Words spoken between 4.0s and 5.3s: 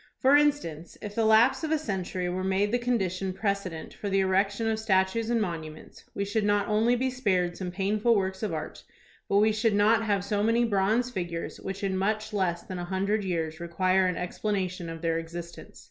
the erection of statues